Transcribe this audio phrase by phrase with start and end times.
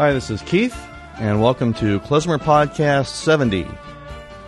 [0.00, 0.74] Hi, this is Keith,
[1.18, 3.66] and welcome to Klezmer Podcast 70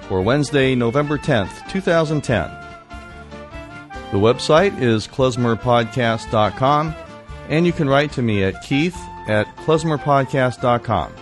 [0.09, 2.51] for Wednesday, November 10th, 2010.
[4.13, 6.95] The website is klezmerpodcast.com,
[7.51, 8.97] and you can write to me at keith
[9.29, 11.13] at klezmerpodcast.com.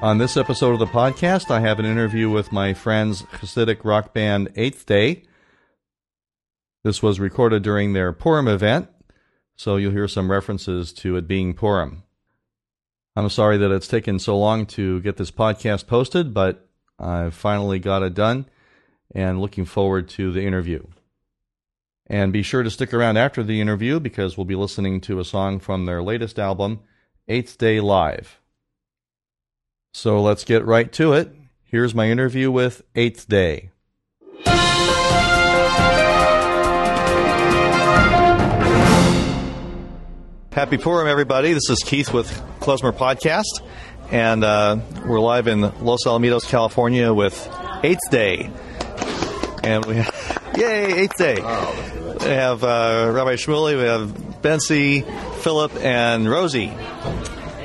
[0.00, 4.14] On this episode of the podcast, I have an interview with my friends Hasidic rock
[4.14, 5.24] band Eighth Day.
[6.82, 8.88] This was recorded during their Purim event,
[9.54, 12.04] so you'll hear some references to it being Purim.
[13.14, 16.66] I'm sorry that it's taken so long to get this podcast posted, but
[16.98, 18.46] I finally got it done
[19.14, 20.84] and looking forward to the interview.
[22.06, 25.24] And be sure to stick around after the interview because we'll be listening to a
[25.24, 26.80] song from their latest album,
[27.28, 28.40] Eighth Day Live.
[29.92, 31.34] So let's get right to it.
[31.64, 33.70] Here's my interview with Eighth Day.
[40.52, 41.54] Happy Purim, everybody.
[41.54, 43.66] This is Keith with Klezmer Podcast,
[44.10, 47.50] and uh, we're live in Los Alamitos, California with
[47.82, 48.50] Eighth Day.
[49.64, 51.36] And we have, yay, Eighth Day.
[51.36, 54.10] We have uh, Rabbi Shmuley, we have
[54.42, 56.70] Bensi, Philip, and Rosie.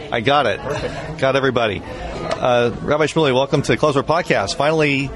[0.10, 0.62] I got it.
[1.20, 1.82] Got everybody.
[1.84, 4.56] Uh, Rabbi Shmuley, welcome to Klezmer Podcast.
[4.56, 5.12] Finally,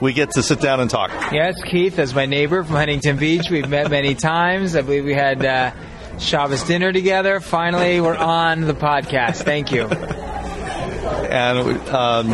[0.00, 1.10] we get to sit down and talk.
[1.34, 3.50] Yes, Keith, as my neighbor from Huntington Beach.
[3.50, 4.74] We've met many times.
[4.74, 5.72] I believe we had uh,
[6.18, 7.40] Shabbos dinner together.
[7.40, 9.42] Finally, we're on the podcast.
[9.42, 9.86] Thank you.
[9.86, 12.32] And um,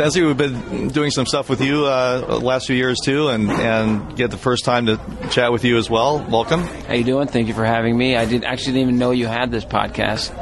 [0.00, 3.50] Benzi, we've been doing some stuff with you uh, the last few years too, and
[3.50, 4.98] and get the first time to
[5.30, 6.24] chat with you as well.
[6.26, 6.62] Welcome.
[6.62, 7.28] How you doing?
[7.28, 8.16] Thank you for having me.
[8.16, 10.32] I did actually didn't even know you had this podcast,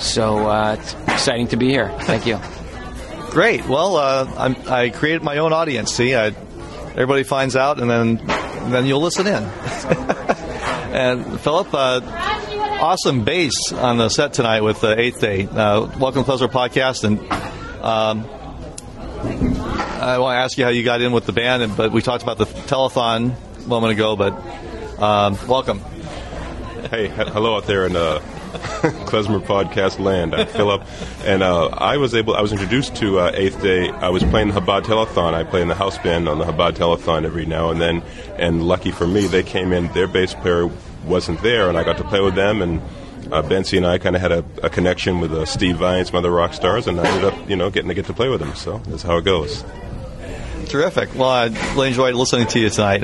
[0.00, 1.90] so uh, it's exciting to be here.
[2.00, 2.38] Thank you.
[3.30, 3.66] Great.
[3.66, 5.92] Well, uh, I'm, I created my own audience.
[5.94, 6.26] See, I,
[6.90, 8.16] everybody finds out, and then
[8.70, 9.42] then you'll listen in.
[10.92, 12.00] and Philip, uh,
[12.80, 15.46] awesome bass on the set tonight with the Eighth Day.
[15.46, 17.20] Uh, welcome to Klezmer Podcast, and
[17.82, 18.24] um,
[20.00, 22.02] I want to ask you how you got in with the band, and, but we
[22.02, 23.34] talked about the telethon
[23.64, 24.16] a moment ago.
[24.16, 24.32] But
[25.00, 25.80] um, welcome.
[26.90, 28.20] Hey, he- hello out there in uh,
[29.08, 30.34] Klezmer podcast land.
[30.34, 30.82] I'm Philip,
[31.24, 32.34] and uh, I was able.
[32.34, 33.90] I was introduced to uh, Eighth Day.
[33.90, 35.34] I was playing the Chabad Telethon.
[35.34, 38.02] I play in the house band on the Chabad Telethon every now and then.
[38.36, 39.88] And lucky for me, they came in.
[39.92, 40.70] Their bass player
[41.04, 42.62] wasn't there, and I got to play with them.
[42.62, 42.80] And
[43.30, 46.16] uh, and I kind of had a, a connection with uh, Steve Vai and some
[46.16, 48.40] other rock stars, and I ended up, you know, getting to get to play with
[48.40, 48.54] them.
[48.54, 49.64] So that's how it goes.
[50.68, 51.14] Terrific.
[51.14, 53.00] Well, I really enjoyed listening to you tonight.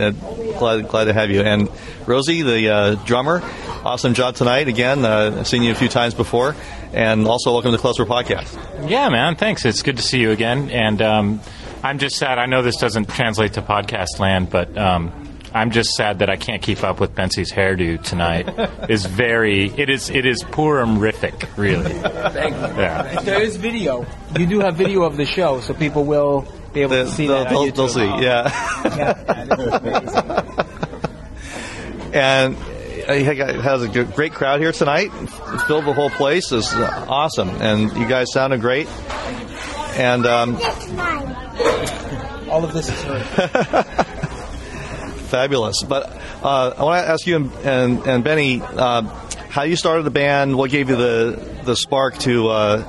[0.59, 1.41] Glad glad to have you.
[1.41, 1.69] And
[2.07, 3.43] Rosie, the uh, drummer,
[3.85, 4.69] awesome job tonight.
[4.69, 6.55] Again, uh, I've seen you a few times before,
[6.93, 8.89] and also welcome to the Klezmer Podcast.
[8.89, 9.37] Yeah, man.
[9.37, 9.65] Thanks.
[9.65, 10.71] It's good to see you again.
[10.71, 11.41] And um,
[11.83, 12.39] I'm just sad.
[12.39, 15.13] I know this doesn't translate to podcast land, but um,
[15.53, 18.49] I'm just sad that I can't keep up with Bensi's hairdo tonight.
[18.91, 19.67] is very.
[19.71, 20.11] It is.
[20.11, 21.93] It is Purim-rific, really.
[22.31, 22.81] Thank you.
[22.83, 23.21] Yeah.
[23.21, 24.07] There is video.
[24.39, 27.27] You do have video of the show, so people will be able They'll, to see
[27.29, 27.51] they'll, that.
[27.51, 28.05] they'll- they'll see.
[28.05, 28.51] Yeah.
[28.97, 29.13] Yeah,
[29.45, 30.31] this is amazing.
[32.13, 32.57] and
[33.07, 35.11] he has a great crowd here tonight.
[35.67, 36.53] Filled the whole place.
[36.53, 38.89] is awesome, and you guys sounded great.
[39.97, 40.57] And um,
[42.51, 43.05] All of this is
[45.31, 45.83] fabulous.
[45.83, 46.11] But
[46.43, 49.03] uh, I want to ask you and and, and Benny uh,
[49.51, 50.57] how you started the band.
[50.57, 52.85] What gave you the the spark to uh,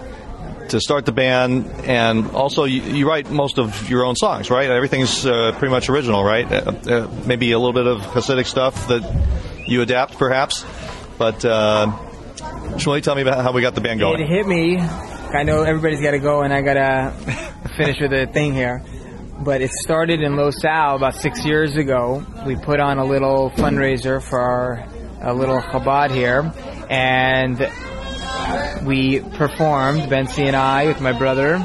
[0.69, 1.69] to start the band?
[1.85, 4.69] And also, you, you write most of your own songs, right?
[4.69, 6.49] Everything's uh, pretty much original, right?
[6.51, 9.03] Uh, uh, maybe a little bit of Hasidic stuff that
[9.67, 10.65] you adapt, perhaps.
[11.17, 11.87] But uh,
[12.75, 14.21] Shmuley, tell me about how we got the band going.
[14.21, 14.77] It hit me.
[14.79, 17.11] I know everybody's got to go, and I gotta
[17.77, 18.83] finish with the thing here.
[19.39, 22.25] But it started in Los Al about six years ago.
[22.45, 24.87] We put on a little fundraiser for our
[25.21, 26.53] a little Chabad here,
[26.89, 27.57] and
[28.85, 31.55] we performed Bensi and I with my brother,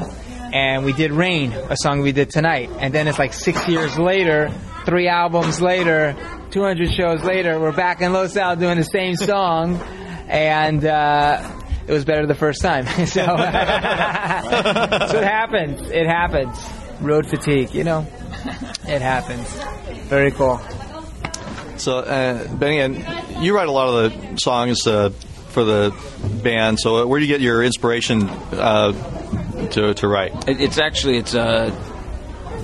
[0.53, 2.69] and we did "Rain," a song we did tonight.
[2.79, 4.51] And then it's like six years later,
[4.85, 6.15] three albums later,
[6.51, 9.77] 200 shows later, we're back in Los Al doing the same song,
[10.27, 10.85] and.
[10.85, 11.57] Uh,
[11.87, 12.85] it was better the first time.
[13.05, 13.37] so, so it
[15.23, 15.81] happens.
[15.89, 16.57] It happens.
[17.01, 18.07] Road fatigue, you know.
[18.87, 19.47] It happens.
[20.07, 20.61] Very cool.
[21.77, 25.09] So, uh, Benny, and you write a lot of the songs uh,
[25.49, 25.93] for the
[26.43, 26.79] band.
[26.79, 28.93] So, uh, where do you get your inspiration uh,
[29.71, 30.47] to to write?
[30.47, 31.75] It, it's actually it's a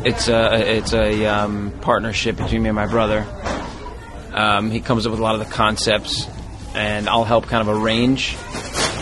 [0.05, 3.25] it's a it's a um, partnership between me and my brother.
[4.37, 6.27] Um, he comes up with a lot of the concepts,
[6.75, 8.35] and I'll help kind of arrange.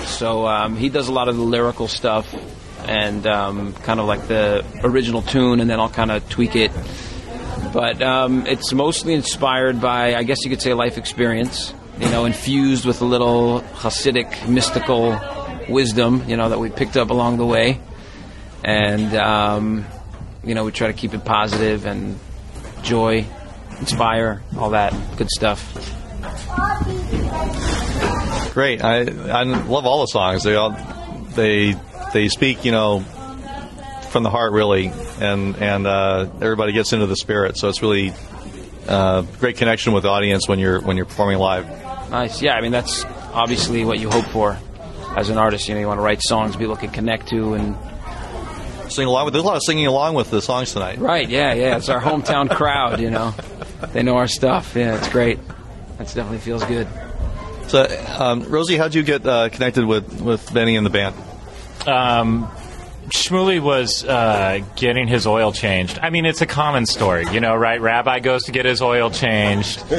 [0.05, 2.33] So um, he does a lot of the lyrical stuff
[2.87, 6.71] and um, kind of like the original tune, and then I'll kind of tweak it.
[7.73, 11.73] But um, it's mostly inspired by, I guess you could say, life experience.
[11.99, 15.19] You know, infused with a little Hasidic, mystical
[15.69, 17.79] wisdom, you know, that we picked up along the way,
[18.63, 19.85] and um,
[20.43, 22.19] you know, we try to keep it positive and
[22.83, 23.25] joy,
[23.79, 25.61] inspire, all that good stuff.
[28.53, 28.83] Great.
[28.83, 30.43] I I love all the songs.
[30.43, 30.71] They all
[31.35, 31.75] they
[32.13, 33.01] they speak, you know,
[34.09, 37.57] from the heart really, and and uh, everybody gets into the spirit.
[37.57, 38.13] So it's really
[38.87, 41.67] uh, great connection with the audience when you're when you're performing live.
[42.11, 42.41] Nice.
[42.41, 44.57] Yeah, I mean that's obviously what you hope for
[45.17, 45.67] as an artist.
[45.67, 47.75] You know, you want to write songs people can connect to and
[48.89, 49.33] Sing along with.
[49.33, 50.99] There's a lot of singing along with the songs tonight.
[50.99, 51.27] right.
[51.27, 51.77] Yeah, yeah.
[51.77, 52.99] It's our hometown crowd.
[52.99, 53.33] You know,
[53.93, 54.75] they know our stuff.
[54.75, 55.39] Yeah, it's great.
[55.97, 56.87] That definitely feels good.
[57.67, 57.87] So,
[58.19, 61.15] um, Rosie, how'd you get uh, connected with with Benny and the band?
[61.87, 62.49] um,
[63.09, 65.99] Shmuley was uh, getting his oil changed.
[66.01, 67.79] I mean, it's a common story, you know, right?
[67.79, 69.83] Rabbi goes to get his oil changed.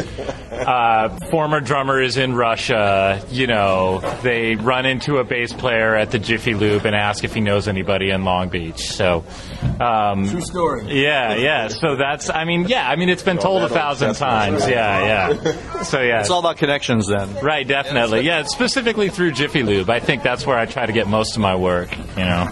[0.57, 3.23] Uh, former drummer is in Russia.
[3.31, 7.35] You know, they run into a bass player at the Jiffy Lube and ask if
[7.35, 8.81] he knows anybody in Long Beach.
[8.81, 9.23] So,
[9.79, 11.03] um, True story.
[11.03, 11.69] yeah, yeah.
[11.69, 12.89] So that's, I mean, yeah.
[12.89, 14.67] I mean, it's been told a thousand times.
[14.67, 15.05] Yeah,
[15.35, 15.83] yeah.
[15.83, 17.29] So yeah, It's all about connections, then.
[17.45, 18.23] Right, definitely.
[18.23, 19.91] Yeah, specifically through Jiffy Lube.
[19.91, 22.47] I think that's where I try to get most of my work, you know.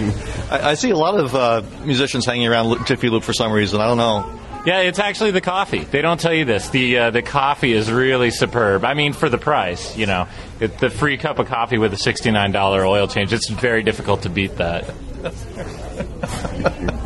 [0.50, 3.80] I, I see a lot of uh, musicians hanging around Jiffy Lube for some reason.
[3.80, 4.38] I don't know.
[4.66, 5.84] Yeah, it's actually the coffee.
[5.84, 6.68] They don't tell you this.
[6.68, 8.84] The uh, the coffee is really superb.
[8.84, 10.28] I mean, for the price, you know,
[10.60, 13.32] it, the free cup of coffee with a sixty nine dollar oil change.
[13.32, 14.84] It's very difficult to beat that.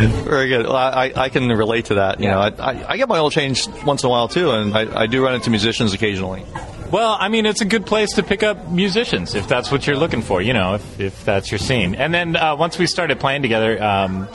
[0.00, 0.66] Very good.
[0.66, 2.20] Well, I, I can relate to that.
[2.20, 4.74] You know, I, I, I get my oil changed once in a while too, and
[4.74, 6.44] I, I do run into musicians occasionally.
[6.90, 9.96] Well, I mean, it's a good place to pick up musicians if that's what you're
[9.96, 10.42] looking for.
[10.42, 11.94] You know, if if that's your scene.
[11.94, 13.82] And then uh, once we started playing together.
[13.82, 14.28] Um,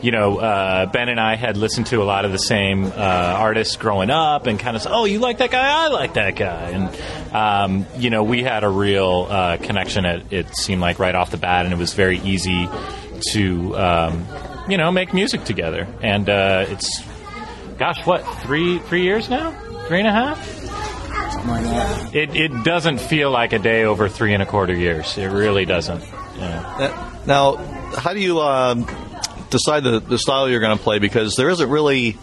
[0.00, 2.90] you know, uh, Ben and I had listened to a lot of the same uh,
[2.90, 5.86] artists growing up, and kind of, said, oh, you like that guy?
[5.86, 10.04] I like that guy, and um, you know, we had a real uh, connection.
[10.04, 12.68] It, it seemed like right off the bat, and it was very easy
[13.32, 14.24] to, um,
[14.68, 15.88] you know, make music together.
[16.00, 17.02] And uh, it's,
[17.76, 19.50] gosh, what three three years now?
[19.88, 20.57] Three and a half?
[22.12, 25.16] It it doesn't feel like a day over three and a quarter years.
[25.18, 26.02] It really doesn't.
[26.36, 27.20] Yeah.
[27.26, 27.56] Now,
[27.96, 28.86] how do you um,
[29.50, 30.98] decide the, the style you're going to play?
[30.98, 32.16] Because there isn't really,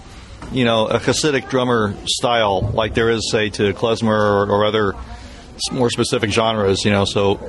[0.51, 4.93] you know, a Hasidic drummer style like there is, say, to klezmer or, or other
[5.71, 6.85] more specific genres.
[6.85, 7.39] You know, so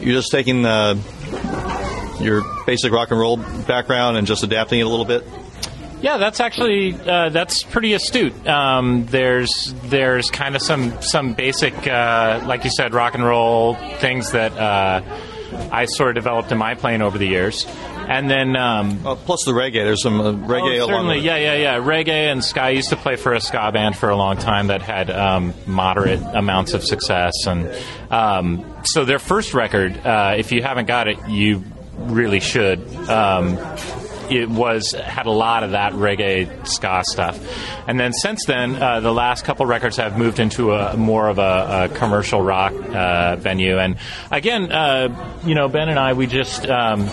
[0.00, 0.98] you're just taking the,
[2.20, 5.24] your basic rock and roll background and just adapting it a little bit.
[6.02, 8.46] Yeah, that's actually uh, that's pretty astute.
[8.46, 13.74] Um, there's there's kind of some some basic, uh, like you said, rock and roll
[13.98, 15.00] things that uh,
[15.72, 17.66] I sort of developed in my playing over the years,
[18.08, 19.72] and then um, Uh, plus the reggae.
[19.84, 21.78] There's some uh, reggae Oh, along certainly, yeah, yeah, yeah.
[21.78, 22.62] Reggae and ska.
[22.62, 25.54] I used to play for a ska band for a long time that had um,
[25.66, 27.72] moderate amounts of success, and
[28.12, 31.64] um, so their first record, uh, if you haven't got it, you
[31.96, 32.80] really should.
[33.08, 33.56] Um,
[34.30, 37.38] it was had a lot of that reggae ska stuff,
[37.86, 41.38] and then since then, uh, the last couple records have moved into a more of
[41.38, 43.78] a, a commercial rock uh, venue.
[43.78, 43.96] And
[44.30, 46.66] again, uh, you know, Ben and I, we just.
[46.66, 47.08] Um,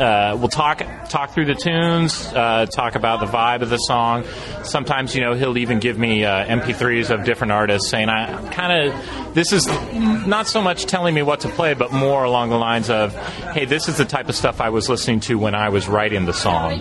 [0.00, 4.24] uh, we'll talk talk through the tunes, uh, talk about the vibe of the song.
[4.64, 8.88] Sometimes, you know, he'll even give me uh, MP3s of different artists, saying, "I kind
[8.88, 9.66] of this is
[10.26, 13.14] not so much telling me what to play, but more along the lines of,
[13.52, 16.24] hey, this is the type of stuff I was listening to when I was writing
[16.26, 16.80] the song.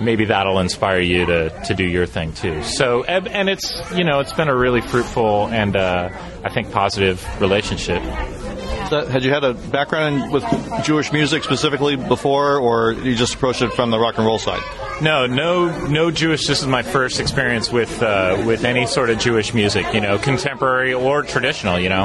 [0.00, 4.04] Maybe that'll inspire you to to do your thing too." So, and and it's you
[4.04, 6.10] know, it's been a really fruitful and uh,
[6.44, 8.02] I think positive relationship.
[8.88, 10.44] So had you had a background in- with
[10.84, 14.62] Jewish music specifically before, or you just approached it from the rock and roll side?
[15.02, 16.46] No, no, no Jewish.
[16.46, 20.18] This is my first experience with uh, with any sort of Jewish music, you know,
[20.18, 22.04] contemporary or traditional, you know.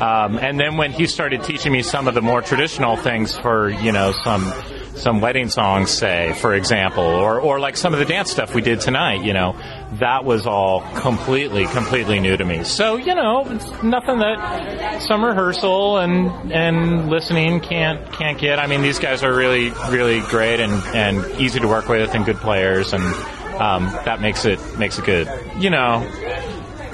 [0.00, 3.70] Um, and then when he started teaching me some of the more traditional things for,
[3.70, 4.52] you know, some
[4.96, 8.60] some wedding songs, say, for example, or or like some of the dance stuff we
[8.60, 9.56] did tonight, you know,
[9.98, 12.64] that was all completely, completely new to me.
[12.64, 18.58] So you know, it's nothing that some rehearsal and and listening can't can't get.
[18.58, 22.24] I mean, these guys are really, really great and and easy to work with and
[22.24, 23.02] good players, and
[23.60, 25.28] um, that makes it makes it good.
[25.58, 26.00] You know,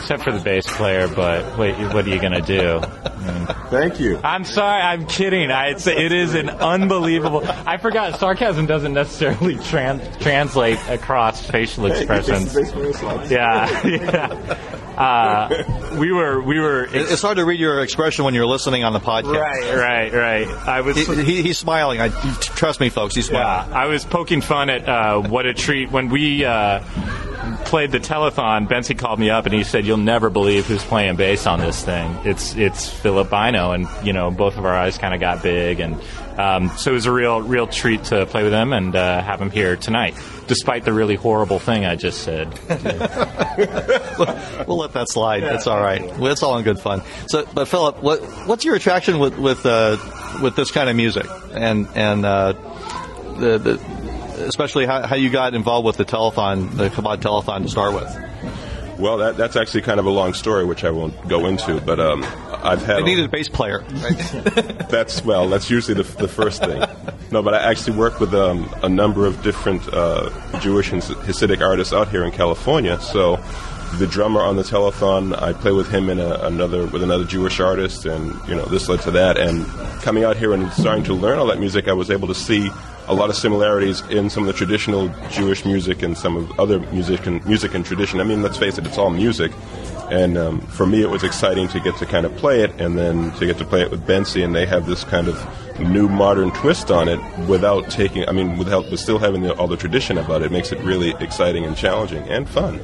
[0.00, 1.06] except for the bass player.
[1.08, 2.80] But wait, what are you gonna do?
[3.70, 4.18] Thank you.
[4.24, 5.50] I'm sorry, I'm kidding.
[5.50, 7.42] I, it's, it is an unbelievable.
[7.46, 12.54] I forgot sarcasm doesn't necessarily tran- translate across facial expressions.
[13.30, 14.76] Yeah, yeah.
[15.00, 16.84] Uh, we were, we were.
[16.84, 19.40] It- It's hard to read your expression when you're listening on the podcast.
[19.40, 20.48] Right, right, right.
[20.68, 20.96] I was.
[20.96, 22.00] He, he, he's smiling.
[22.00, 22.08] I,
[22.40, 23.14] trust me, folks.
[23.14, 23.72] He's Yeah, smiling.
[23.74, 26.80] I was poking fun at uh, what a treat when we uh,
[27.64, 31.16] played the telethon, Bensy called me up and he said, "You'll never believe who's playing
[31.16, 32.16] bass on this thing.
[32.24, 35.80] It's it's Philip Bynoe." And you know, both of our eyes kind of got big,
[35.80, 36.00] and
[36.38, 39.40] um, so it was a real real treat to play with him and uh, have
[39.40, 40.14] him here tonight,
[40.46, 42.48] despite the really horrible thing I just said.
[44.66, 45.42] we'll let that slide.
[45.42, 46.02] That's all right.
[46.02, 47.02] It's all in good fun.
[47.28, 49.96] So, but Philip, what what's your attraction with with uh,
[50.42, 52.52] with this kind of music and and uh,
[53.38, 53.99] the, the
[54.40, 59.00] especially how, how you got involved with the telethon, the Chabad telethon to start with?
[59.00, 61.80] Well, that, that's actually kind of a long story, which I won't go into.
[61.80, 62.22] But um,
[62.62, 62.98] I've had.
[62.98, 63.80] They needed a bass player.
[64.90, 65.48] that's well.
[65.48, 66.84] That's usually the, the first thing.
[67.30, 70.28] No, but I actually worked with um, a number of different uh,
[70.60, 73.00] Jewish and Hasidic artists out here in California.
[73.00, 73.42] So
[73.98, 77.60] the drummer on the telethon, I play with him in a, another with another Jewish
[77.60, 79.36] artist, and you know this led to that.
[79.36, 79.66] And
[80.02, 82.70] coming out here and starting to learn all that music, I was able to see
[83.08, 86.78] a lot of similarities in some of the traditional Jewish music and some of other
[86.92, 88.20] music and music and tradition.
[88.20, 89.52] I mean, let's face it, it's all music.
[90.10, 92.98] And um, for me, it was exciting to get to kind of play it, and
[92.98, 95.38] then to get to play it with Bensy, and they have this kind of
[95.78, 98.28] new modern twist on it without taking.
[98.28, 100.46] I mean, without but still having the, all the tradition about it.
[100.46, 100.52] it.
[100.52, 102.80] Makes it really exciting and challenging and fun.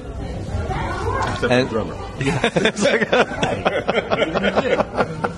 [1.36, 1.94] Except and, the drummer.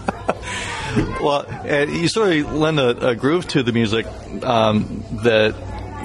[1.20, 1.46] well,
[1.88, 4.06] you sort of lend a, a groove to the music
[4.42, 5.54] um, that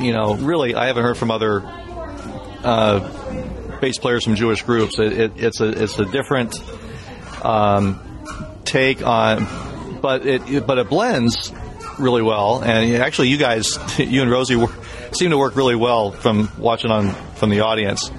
[0.02, 0.36] you know.
[0.36, 1.62] Really, I haven't heard from other
[2.64, 5.00] uh, bass players from Jewish groups.
[5.00, 6.56] It, it, it's a it's a different
[7.44, 8.00] um,
[8.66, 9.48] take on,
[10.02, 11.52] but it but it blends
[12.00, 12.64] really well.
[12.64, 14.64] And actually, you guys, you and Rosie,
[15.12, 18.12] seem to work really well from watching on from the audience.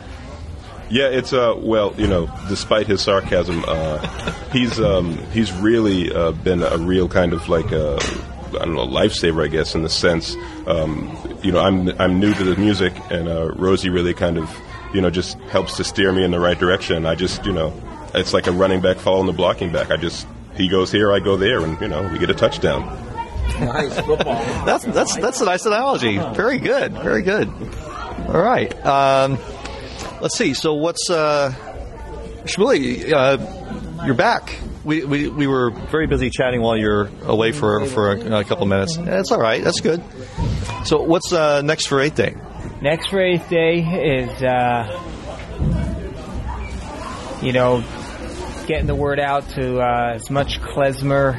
[0.95, 3.99] Yeah, it's uh well, you know, despite his sarcasm, uh,
[4.53, 8.87] he's um, he's really uh, been a real kind of like a I don't know
[8.87, 10.37] lifesaver, I guess, in the sense,
[10.69, 14.49] um, you know, I'm I'm new to the music, and uh, Rosie really kind of
[14.95, 17.07] you know just helps to steer me in the right direction.
[17.07, 17.75] I just you know,
[18.15, 19.91] it's like a running back following the blocking back.
[19.91, 22.83] I just he goes here, I go there, and you know, we get a touchdown.
[23.59, 24.41] Nice football.
[24.65, 26.19] that's that's that's a nice analogy.
[26.19, 26.93] Very good.
[26.93, 27.49] Very good.
[28.29, 28.73] All right.
[28.87, 29.39] Um,
[30.25, 30.55] let's see.
[30.55, 31.53] So what's uh,
[32.45, 33.13] Shmuley?
[33.13, 34.59] Uh, you're back.
[34.83, 38.65] We, we, we were very busy chatting while you're away for for a, a couple
[38.65, 38.97] minutes.
[38.97, 39.63] That's all right.
[39.63, 40.03] That's good.
[40.85, 42.35] So what's uh, next for Eighth Day?
[42.81, 44.89] Next for Eighth Day is uh,
[47.43, 47.85] you know
[48.67, 51.37] getting the word out to uh, as much klezmer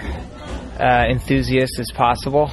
[0.79, 2.51] uh, enthusiasts as possible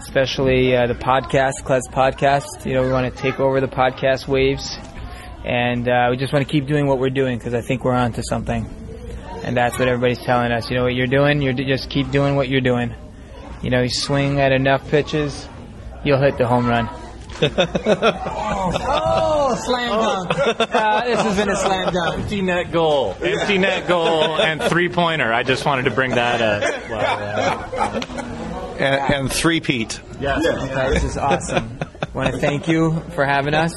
[0.00, 2.64] especially uh, the podcast, Klez Podcast.
[2.64, 4.78] You know, we want to take over the podcast waves
[5.48, 7.94] and uh, we just want to keep doing what we're doing because I think we're
[7.94, 8.68] onto something,
[9.42, 10.68] and that's what everybody's telling us.
[10.68, 11.40] You know what you're doing?
[11.40, 12.94] You're just keep doing what you're doing.
[13.62, 15.48] You know, you swing at enough pitches,
[16.04, 16.90] you'll hit the home run.
[17.40, 17.48] oh,
[18.78, 20.68] oh, slam dunk!
[20.78, 22.20] Uh, this has been a slam dunk.
[22.20, 25.32] Empty net goal, empty net goal, and three pointer.
[25.32, 26.90] I just wanted to bring that up.
[26.90, 27.00] Well,
[27.74, 29.98] uh, and, and three Pete.
[30.20, 30.44] Yes.
[30.44, 31.78] Okay, this is awesome.
[31.80, 33.72] I want to thank you for having us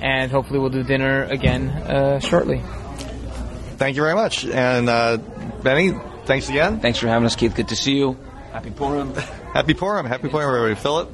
[0.00, 2.62] and hopefully we'll do dinner again uh, shortly.
[3.76, 4.44] Thank you very much.
[4.44, 5.18] And uh,
[5.62, 5.92] Benny,
[6.24, 6.80] thanks again.
[6.80, 7.54] Thanks for having us, Keith.
[7.54, 8.16] Good to see you.
[8.52, 9.14] Happy Purim.
[9.52, 10.06] Happy Purim.
[10.06, 10.74] Happy Purim, everybody.
[10.74, 11.10] Philip?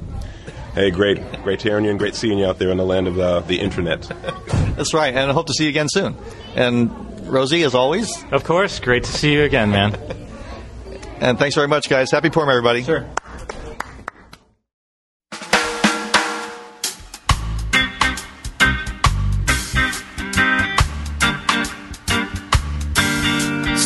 [0.73, 1.19] Hey, great.
[1.43, 3.59] Great hearing you and great seeing you out there in the land of uh, the
[3.59, 4.01] internet.
[4.75, 5.13] That's right.
[5.13, 6.15] And I hope to see you again soon.
[6.55, 8.23] And Rosie, as always.
[8.31, 8.79] Of course.
[8.79, 9.95] Great to see you again, man.
[11.19, 12.11] and thanks very much, guys.
[12.11, 12.83] Happy Purim, everybody.
[12.83, 13.07] Sure.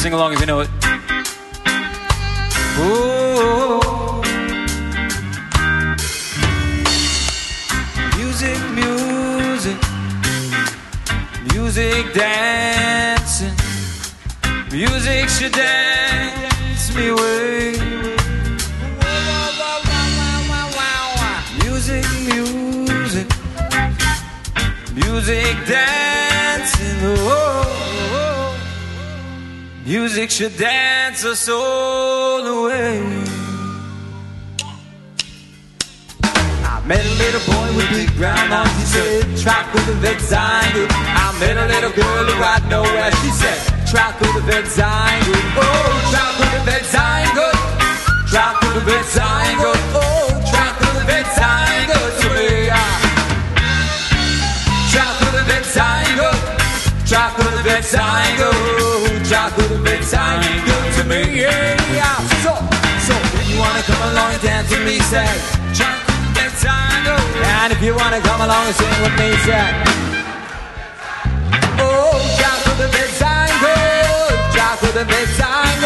[0.08, 0.70] Sing along if you know it.
[2.80, 3.82] Ooh.
[8.16, 9.78] Music, music,
[11.52, 13.54] music dancing.
[14.72, 17.76] Music should dance me away.
[21.64, 23.28] Music, music,
[24.96, 26.98] music dancing.
[27.04, 27.77] Oh.
[29.88, 33.00] Music should dance us all away.
[36.74, 38.68] I met a little boy with big brown eyes.
[38.80, 40.20] He said, "Track with the vet
[40.74, 44.42] good." I met a little girl who I know where she said, "Track with the
[44.42, 45.66] vet good." Oh,
[46.12, 46.84] track with the vet
[47.38, 47.58] good.
[48.30, 49.08] Track with the vet
[49.62, 49.80] good.
[49.96, 51.30] Oh, track with the vet
[51.88, 52.50] good to me.
[54.92, 55.66] Track with the vet
[56.20, 56.40] good.
[57.08, 57.86] Track with the vet
[58.38, 58.87] good
[59.30, 62.16] chocolate and bedtime good to me, yeah.
[62.44, 62.56] So,
[63.04, 65.28] so if you wanna come along and dance with me, say
[65.76, 67.16] and bedtime, go.
[67.60, 69.68] And if you wanna come along and sing with me, say
[71.76, 71.92] go.
[72.40, 73.76] Jack of the bedside, go.
[74.56, 75.78] Jack of the bedside,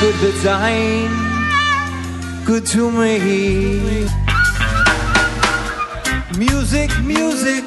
[0.00, 1.29] good to oh,
[2.50, 4.08] good to me.
[6.36, 7.64] Music, music,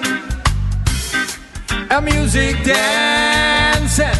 [1.89, 4.19] a music dancing.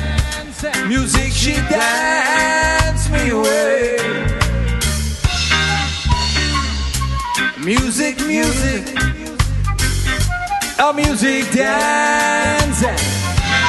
[0.87, 3.97] Music, she dance me away.
[7.57, 8.85] Music, music,
[10.79, 13.01] a music dancing.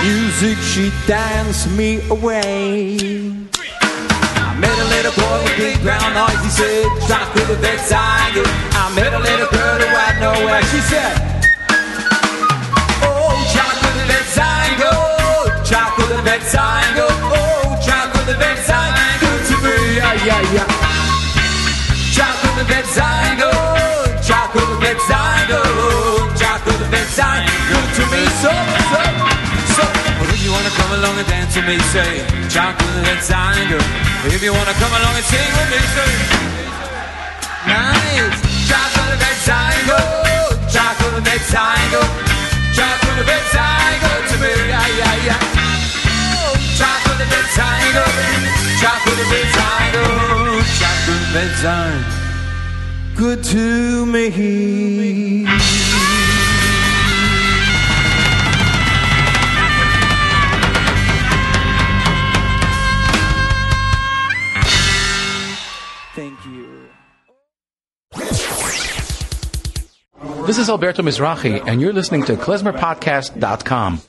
[0.05, 3.45] Music, she dance me away.
[4.95, 6.39] I little boy with big brown eyes.
[6.45, 8.35] He said, "Talk to the bedside."
[8.79, 10.63] I met a little girl who had nowhere.
[10.71, 11.15] She said,
[13.03, 13.35] "Oh,
[13.99, 14.07] the
[14.79, 14.93] go,
[15.99, 16.23] to the
[16.95, 17.75] go, oh,
[18.15, 20.69] to the bedside, good to me, yeah, yeah, yeah."
[21.99, 23.51] The go, the bedside, go,
[26.63, 26.89] to the
[28.13, 28.84] me, so.
[30.95, 33.79] Along and dance with me, say, talk to the.
[34.31, 36.13] If you wanna come along and sing with me, say,
[37.67, 38.39] nice.
[38.71, 39.99] Talk to the bedside, go,
[40.71, 42.03] talk to the bedside, go,
[42.79, 42.97] talk
[44.31, 45.41] to me, yeah, yeah, yeah.
[46.79, 48.05] Talk to the bedside, go,
[48.83, 50.05] talk to the bedside, go,
[50.81, 52.05] talk to the bedside,
[53.17, 55.94] good to me.
[70.47, 74.03] This is Alberto Mizrahi, and you're listening to klezmerpodcast.com.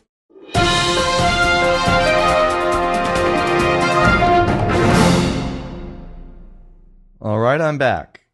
[7.21, 8.27] All right, I'm back.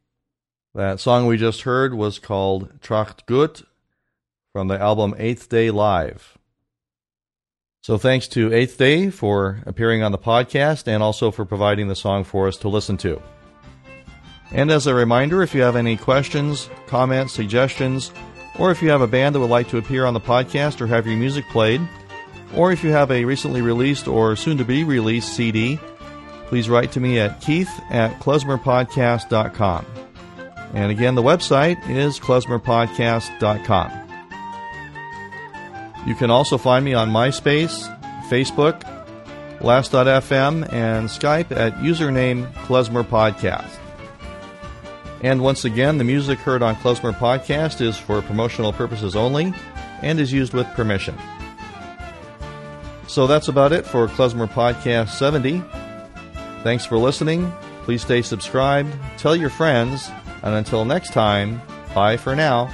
[0.74, 3.62] That song we just heard was called Tracht Gut
[4.52, 6.40] from the album Eighth Day Live.
[7.84, 11.96] So thanks to Eighth Day for appearing on the podcast and also for providing the
[11.96, 13.22] song for us to listen to.
[14.52, 18.12] And as a reminder, if you have any questions, comments, suggestions,
[18.60, 20.88] or if you have a band that would like to appear on the podcast or
[20.88, 21.82] have your music played,
[22.56, 25.80] or if you have a recently released or soon to be released CD,
[26.48, 29.86] please write to me at keith at klezmerpodcast.com.
[30.74, 33.92] And again, the website is klezmerpodcast.com.
[36.08, 37.88] You can also find me on MySpace,
[38.28, 38.84] Facebook,
[39.62, 43.81] Last.fm, and Skype at username Klezmer Podcast.
[45.22, 49.54] And once again, the music heard on Klezmer Podcast is for promotional purposes only
[50.02, 51.16] and is used with permission.
[53.08, 55.62] So that's about it for Klezmer Podcast 70.
[56.64, 57.52] Thanks for listening.
[57.84, 60.10] Please stay subscribed, tell your friends,
[60.44, 61.62] and until next time,
[61.94, 62.70] bye for now.